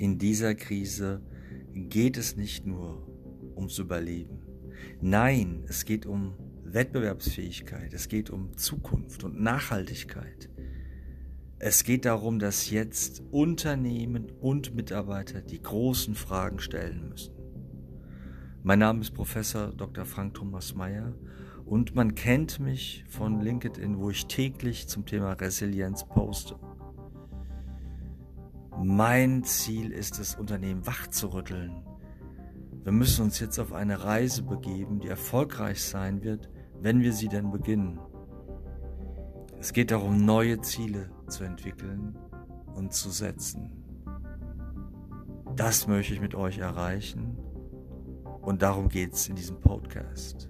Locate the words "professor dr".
19.10-20.06